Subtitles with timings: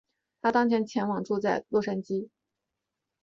[0.41, 0.83] 她当前
[1.23, 2.29] 住在洛杉矶。